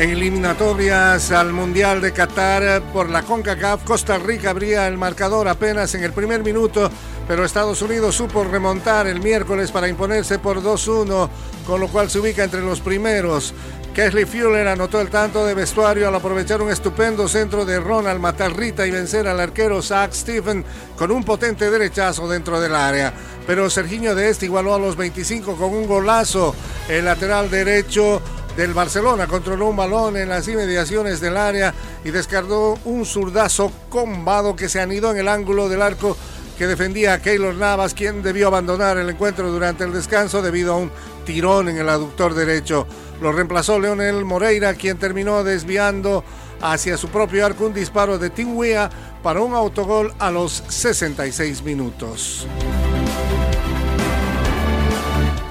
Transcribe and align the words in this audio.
En 0.00 0.08
eliminatorias 0.08 1.30
al 1.30 1.52
Mundial 1.52 2.00
de 2.00 2.14
Qatar 2.14 2.80
por 2.90 3.10
la 3.10 3.20
CONCACAF, 3.20 3.84
Costa 3.84 4.16
Rica 4.16 4.48
abría 4.48 4.88
el 4.88 4.96
marcador 4.96 5.46
apenas 5.46 5.94
en 5.94 6.02
el 6.02 6.14
primer 6.14 6.42
minuto, 6.42 6.90
pero 7.28 7.44
Estados 7.44 7.82
Unidos 7.82 8.14
supo 8.14 8.42
remontar 8.42 9.06
el 9.06 9.20
miércoles 9.20 9.70
para 9.70 9.88
imponerse 9.88 10.38
por 10.38 10.62
2-1, 10.62 11.28
con 11.66 11.80
lo 11.80 11.88
cual 11.88 12.08
se 12.08 12.18
ubica 12.18 12.42
entre 12.42 12.62
los 12.62 12.80
primeros. 12.80 13.52
Kesley 13.94 14.24
Fuller 14.24 14.68
anotó 14.68 15.02
el 15.02 15.10
tanto 15.10 15.44
de 15.44 15.52
vestuario 15.52 16.08
al 16.08 16.14
aprovechar 16.14 16.62
un 16.62 16.70
estupendo 16.70 17.28
centro 17.28 17.66
de 17.66 17.78
Ronald 17.78 18.20
Matarrita 18.20 18.86
y 18.86 18.90
vencer 18.90 19.28
al 19.28 19.38
arquero 19.38 19.82
Zach 19.82 20.14
Stephen 20.14 20.64
con 20.96 21.10
un 21.10 21.24
potente 21.24 21.70
derechazo 21.70 22.26
dentro 22.26 22.58
del 22.58 22.74
área. 22.74 23.12
Pero 23.46 23.68
Serginho 23.68 24.14
de 24.14 24.30
Este 24.30 24.46
igualó 24.46 24.74
a 24.74 24.78
los 24.78 24.96
25 24.96 25.56
con 25.56 25.74
un 25.74 25.86
golazo. 25.86 26.54
El 26.88 27.04
lateral 27.04 27.50
derecho 27.50 28.22
del 28.60 28.74
Barcelona 28.74 29.26
controló 29.26 29.70
un 29.70 29.76
balón 29.76 30.18
en 30.18 30.28
las 30.28 30.46
inmediaciones 30.46 31.18
del 31.18 31.38
área 31.38 31.72
y 32.04 32.10
descargó 32.10 32.78
un 32.84 33.06
zurdazo 33.06 33.72
combado 33.88 34.54
que 34.54 34.68
se 34.68 34.82
anidó 34.82 35.12
en 35.12 35.16
el 35.16 35.28
ángulo 35.28 35.70
del 35.70 35.80
arco 35.80 36.14
que 36.58 36.66
defendía 36.66 37.14
a 37.14 37.22
Keylor 37.22 37.54
Navas, 37.54 37.94
quien 37.94 38.22
debió 38.22 38.48
abandonar 38.48 38.98
el 38.98 39.08
encuentro 39.08 39.50
durante 39.50 39.84
el 39.84 39.94
descanso 39.94 40.42
debido 40.42 40.74
a 40.74 40.76
un 40.76 40.90
tirón 41.24 41.70
en 41.70 41.78
el 41.78 41.88
aductor 41.88 42.34
derecho. 42.34 42.86
Lo 43.22 43.32
reemplazó 43.32 43.80
Leonel 43.80 44.26
Moreira, 44.26 44.74
quien 44.74 44.98
terminó 44.98 45.42
desviando 45.42 46.22
hacia 46.60 46.98
su 46.98 47.08
propio 47.08 47.46
arco 47.46 47.64
un 47.64 47.72
disparo 47.72 48.18
de 48.18 48.28
Tim 48.28 48.54
Weah 48.54 48.90
para 49.22 49.40
un 49.40 49.54
autogol 49.54 50.12
a 50.18 50.30
los 50.30 50.64
66 50.68 51.62
minutos. 51.62 52.46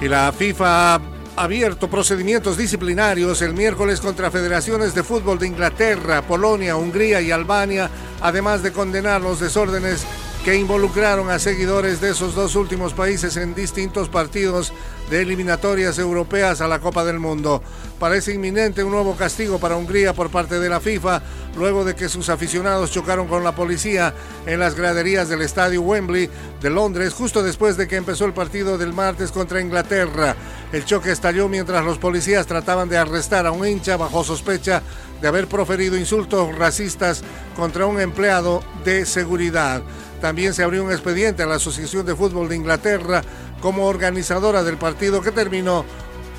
Y 0.00 0.06
la 0.06 0.30
FIFA 0.30 1.19
abierto 1.40 1.88
procedimientos 1.88 2.58
disciplinarios 2.58 3.40
el 3.40 3.54
miércoles 3.54 4.02
contra 4.02 4.30
federaciones 4.30 4.94
de 4.94 5.02
fútbol 5.02 5.38
de 5.38 5.46
Inglaterra, 5.46 6.20
Polonia, 6.20 6.76
Hungría 6.76 7.22
y 7.22 7.30
Albania, 7.30 7.88
además 8.20 8.62
de 8.62 8.72
condenar 8.72 9.22
los 9.22 9.40
desórdenes 9.40 10.04
que 10.44 10.56
involucraron 10.56 11.30
a 11.30 11.38
seguidores 11.38 12.00
de 12.00 12.10
esos 12.10 12.34
dos 12.34 12.56
últimos 12.56 12.94
países 12.94 13.36
en 13.36 13.54
distintos 13.54 14.08
partidos 14.08 14.72
de 15.10 15.20
eliminatorias 15.20 15.98
europeas 15.98 16.62
a 16.62 16.68
la 16.68 16.78
Copa 16.78 17.04
del 17.04 17.18
Mundo. 17.18 17.62
Parece 17.98 18.32
inminente 18.32 18.82
un 18.82 18.92
nuevo 18.92 19.16
castigo 19.16 19.58
para 19.58 19.76
Hungría 19.76 20.14
por 20.14 20.30
parte 20.30 20.58
de 20.58 20.70
la 20.70 20.80
FIFA 20.80 21.20
luego 21.56 21.84
de 21.84 21.94
que 21.94 22.08
sus 22.08 22.30
aficionados 22.30 22.90
chocaron 22.90 23.26
con 23.28 23.44
la 23.44 23.54
policía 23.54 24.14
en 24.46 24.60
las 24.60 24.74
graderías 24.76 25.28
del 25.28 25.42
estadio 25.42 25.82
Wembley 25.82 26.30
de 26.62 26.70
Londres 26.70 27.12
justo 27.12 27.42
después 27.42 27.76
de 27.76 27.86
que 27.86 27.96
empezó 27.96 28.24
el 28.24 28.32
partido 28.32 28.78
del 28.78 28.94
martes 28.94 29.32
contra 29.32 29.60
Inglaterra. 29.60 30.36
El 30.72 30.86
choque 30.86 31.12
estalló 31.12 31.48
mientras 31.48 31.84
los 31.84 31.98
policías 31.98 32.46
trataban 32.46 32.88
de 32.88 32.96
arrestar 32.96 33.46
a 33.46 33.52
un 33.52 33.66
hincha 33.66 33.98
bajo 33.98 34.24
sospecha 34.24 34.82
de 35.20 35.28
haber 35.28 35.48
proferido 35.48 35.98
insultos 35.98 36.56
racistas 36.56 37.22
contra 37.56 37.84
un 37.84 38.00
empleado 38.00 38.62
de 38.84 39.04
seguridad. 39.04 39.82
También 40.20 40.52
se 40.54 40.62
abrió 40.62 40.84
un 40.84 40.92
expediente 40.92 41.42
a 41.42 41.46
la 41.46 41.56
Asociación 41.56 42.04
de 42.04 42.14
Fútbol 42.14 42.48
de 42.48 42.56
Inglaterra 42.56 43.22
como 43.60 43.86
organizadora 43.86 44.62
del 44.62 44.76
partido 44.76 45.22
que 45.22 45.32
terminó 45.32 45.84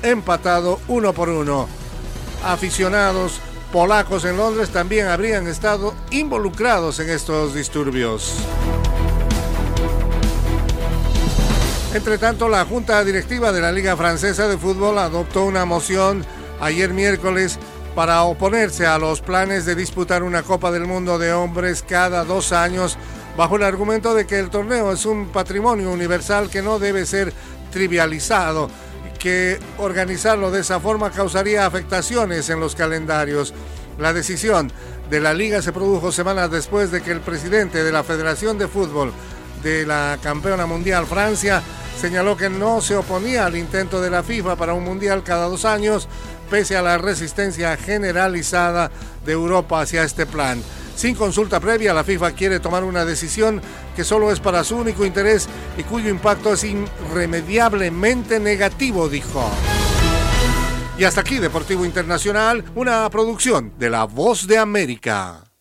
empatado 0.02 0.80
uno 0.88 1.12
por 1.12 1.28
uno. 1.28 1.68
Aficionados 2.44 3.40
polacos 3.72 4.24
en 4.24 4.36
Londres 4.36 4.70
también 4.70 5.06
habrían 5.08 5.46
estado 5.46 5.94
involucrados 6.10 7.00
en 7.00 7.10
estos 7.10 7.54
disturbios. 7.54 8.34
Entre 11.94 12.18
tanto, 12.18 12.48
la 12.48 12.64
Junta 12.64 13.04
Directiva 13.04 13.52
de 13.52 13.60
la 13.60 13.72
Liga 13.72 13.96
Francesa 13.96 14.48
de 14.48 14.56
Fútbol 14.56 14.98
adoptó 14.98 15.44
una 15.44 15.64
moción 15.64 16.24
ayer 16.60 16.92
miércoles 16.94 17.58
para 17.94 18.22
oponerse 18.22 18.86
a 18.86 18.98
los 18.98 19.20
planes 19.20 19.66
de 19.66 19.74
disputar 19.74 20.22
una 20.22 20.42
Copa 20.42 20.70
del 20.70 20.86
Mundo 20.86 21.18
de 21.18 21.32
hombres 21.32 21.84
cada 21.86 22.24
dos 22.24 22.52
años 22.52 22.96
bajo 23.36 23.56
el 23.56 23.62
argumento 23.62 24.14
de 24.14 24.26
que 24.26 24.38
el 24.38 24.50
torneo 24.50 24.92
es 24.92 25.06
un 25.06 25.28
patrimonio 25.28 25.90
universal 25.90 26.50
que 26.50 26.62
no 26.62 26.78
debe 26.78 27.06
ser 27.06 27.32
trivializado 27.70 28.68
y 29.08 29.18
que 29.18 29.58
organizarlo 29.78 30.50
de 30.50 30.60
esa 30.60 30.80
forma 30.80 31.10
causaría 31.10 31.66
afectaciones 31.66 32.50
en 32.50 32.60
los 32.60 32.74
calendarios. 32.74 33.54
La 33.98 34.12
decisión 34.12 34.70
de 35.10 35.20
la 35.20 35.34
liga 35.34 35.62
se 35.62 35.72
produjo 35.72 36.12
semanas 36.12 36.50
después 36.50 36.90
de 36.90 37.02
que 37.02 37.12
el 37.12 37.20
presidente 37.20 37.84
de 37.84 37.92
la 37.92 38.04
Federación 38.04 38.58
de 38.58 38.68
Fútbol 38.68 39.12
de 39.62 39.86
la 39.86 40.18
campeona 40.22 40.66
mundial 40.66 41.06
Francia 41.06 41.62
señaló 42.00 42.36
que 42.36 42.50
no 42.50 42.80
se 42.80 42.96
oponía 42.96 43.46
al 43.46 43.56
intento 43.56 44.00
de 44.00 44.10
la 44.10 44.22
FIFA 44.22 44.56
para 44.56 44.74
un 44.74 44.84
mundial 44.84 45.22
cada 45.22 45.46
dos 45.46 45.64
años, 45.64 46.08
pese 46.50 46.76
a 46.76 46.82
la 46.82 46.98
resistencia 46.98 47.76
generalizada 47.76 48.90
de 49.24 49.32
Europa 49.32 49.80
hacia 49.80 50.02
este 50.02 50.26
plan. 50.26 50.62
Sin 50.94 51.14
consulta 51.14 51.60
previa, 51.60 51.94
la 51.94 52.04
FIFA 52.04 52.32
quiere 52.32 52.60
tomar 52.60 52.84
una 52.84 53.04
decisión 53.04 53.60
que 53.96 54.04
solo 54.04 54.30
es 54.30 54.40
para 54.40 54.64
su 54.64 54.76
único 54.76 55.04
interés 55.04 55.48
y 55.76 55.82
cuyo 55.82 56.08
impacto 56.08 56.52
es 56.52 56.64
irremediablemente 56.64 58.38
negativo, 58.38 59.08
dijo. 59.08 59.50
Y 60.98 61.04
hasta 61.04 61.22
aquí 61.22 61.38
Deportivo 61.38 61.84
Internacional, 61.84 62.64
una 62.74 63.08
producción 63.10 63.72
de 63.78 63.90
La 63.90 64.04
Voz 64.04 64.46
de 64.46 64.58
América. 64.58 65.51